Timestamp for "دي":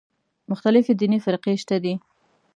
1.83-1.93